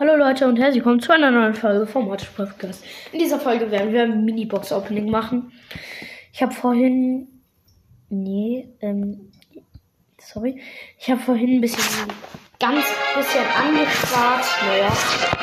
Hallo 0.00 0.14
Leute 0.14 0.46
und 0.46 0.60
herzlich 0.60 0.76
willkommen 0.76 1.00
zu 1.00 1.12
einer 1.12 1.32
neuen 1.32 1.54
Folge 1.54 1.84
vom 1.84 2.08
Watch 2.08 2.26
Podcast. 2.26 2.84
In 3.10 3.18
dieser 3.18 3.40
Folge 3.40 3.68
werden 3.72 3.92
wir 3.92 4.04
ein 4.04 4.24
Mini-Box-Opening 4.24 5.10
machen. 5.10 5.50
Ich 6.32 6.40
habe 6.40 6.54
vorhin. 6.54 7.26
Nee, 8.08 8.68
ähm. 8.80 9.32
Sorry. 10.18 10.62
Ich 11.00 11.10
habe 11.10 11.20
vorhin 11.20 11.56
ein 11.56 11.60
bisschen. 11.60 11.82
Ganz 12.60 12.84
bisschen 13.16 13.44
angespart. 13.60 14.44
Naja. 14.68 14.88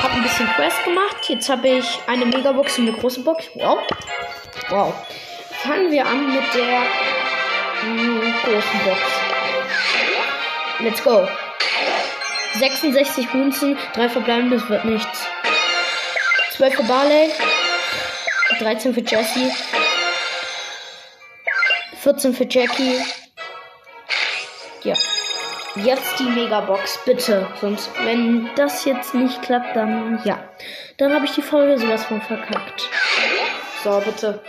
Habe 0.01 0.13
ein 0.13 0.23
bisschen 0.23 0.47
Quest 0.47 0.85
gemacht. 0.85 1.17
Jetzt 1.27 1.49
habe 1.49 1.67
ich 1.67 1.99
eine 2.07 2.25
Megabox 2.25 2.79
und 2.79 2.87
eine 2.87 2.97
große 2.97 3.25
Box. 3.25 3.49
Wow. 3.55 3.79
Wow. 4.69 4.93
Fangen 5.63 5.91
wir 5.91 6.05
an 6.05 6.33
mit 6.33 6.45
der 6.55 6.79
mh, 7.91 8.41
großen 8.45 8.79
Box. 8.85 9.01
Let's 10.79 11.03
go. 11.03 11.27
66 12.59 13.33
Münzen, 13.33 13.77
3 13.93 14.09
verbleibende, 14.09 14.57
das 14.57 14.69
wird 14.69 14.85
nichts. 14.85 15.27
12 16.51 16.75
für 16.75 16.83
Barley, 16.83 17.31
13 18.59 18.93
für 18.93 19.01
Jesse, 19.01 19.51
14 22.01 22.33
für 22.33 22.45
Jackie. 22.47 23.01
Ja. 24.83 24.95
Jetzt 25.75 26.19
die 26.19 26.29
Megabox, 26.29 26.99
bitte. 27.03 27.47
Sonst, 27.59 27.89
wenn 28.03 28.49
das 28.55 28.85
jetzt 28.85 29.13
nicht 29.13 29.41
klappt, 29.41 29.75
dann 29.75 30.21
ja. 30.23 30.39
Dann 30.97 31.13
habe 31.13 31.25
ich 31.25 31.31
die 31.31 31.41
Folge 31.41 31.77
sowas 31.77 32.05
von 32.05 32.21
verkackt. 32.21 32.89
So, 33.83 33.99
bitte. 34.05 34.41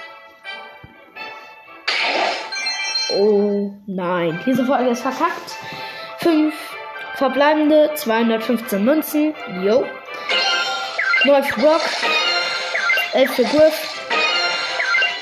Oh 3.18 3.72
nein, 3.86 4.40
diese 4.46 4.64
Folge 4.64 4.90
ist 4.90 5.02
verkackt. 5.02 5.56
5 6.18 6.54
Verbleibende 7.16 7.90
215 7.94 8.84
Münzen. 8.84 9.34
Jo. 9.62 9.86
9 11.24 11.44
für 11.44 11.60
Brock. 11.60 11.80
11 13.14 13.30
für 13.34 13.44
Griff. 13.44 13.94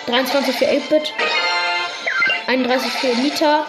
23 0.07 0.57
für 0.57 0.67
8-Bit. 0.67 1.15
31 2.49 2.93
für 2.93 3.17
Nita. 3.17 3.67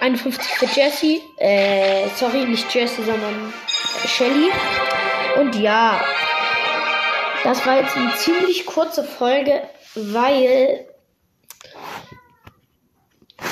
51 0.00 0.46
für 0.46 0.66
Jesse. 0.66 1.20
Äh, 1.36 2.08
sorry, 2.16 2.44
nicht 2.44 2.74
Jesse, 2.74 3.04
sondern 3.04 3.52
Shelly. 4.06 4.50
Und 5.36 5.54
ja, 5.56 6.00
das 7.44 7.66
war 7.66 7.80
jetzt 7.80 7.96
eine 7.96 8.14
ziemlich 8.14 8.64
kurze 8.64 9.04
Folge, 9.04 9.62
weil 9.94 10.86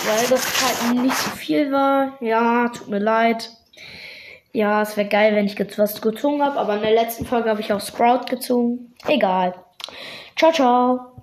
weil 0.06 0.26
das 0.28 0.62
halt 0.62 1.02
nicht 1.02 1.16
so 1.16 1.30
viel 1.30 1.72
war. 1.72 2.16
Ja, 2.20 2.68
tut 2.68 2.88
mir 2.88 2.98
leid. 2.98 3.50
Ja, 4.52 4.82
es 4.82 4.96
wäre 4.96 5.08
geil, 5.08 5.34
wenn 5.34 5.46
ich 5.46 5.58
jetzt 5.58 5.78
was 5.78 6.00
gezogen 6.00 6.42
habe, 6.42 6.58
aber 6.58 6.76
in 6.76 6.82
der 6.82 6.94
letzten 6.94 7.26
Folge 7.26 7.50
habe 7.50 7.60
ich 7.60 7.72
auch 7.72 7.80
Sprout 7.80 8.26
gezogen. 8.28 8.94
Egal. 9.06 9.54
Ciao, 10.36 10.52
ciao. 10.52 11.12